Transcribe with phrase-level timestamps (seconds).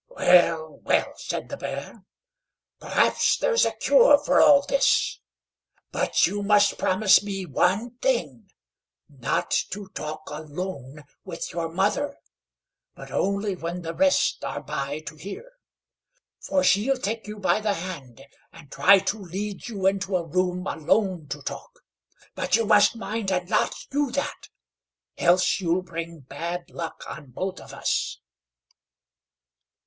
[0.09, 2.03] "Well, well!" said the Bear,
[2.79, 5.19] "perhaps there's a cure for all this;
[5.91, 8.49] but you must promise me one thing,
[9.07, 12.17] not to talk alone with your mother,
[12.95, 15.51] but only when the rest are by to hear;
[16.39, 20.65] for she'll take you by the hand and try to lead you into a room
[20.65, 21.81] alone to talk;
[22.33, 24.49] but you must mind and not do that,
[25.19, 28.17] else you'll bring bad luck on both of us."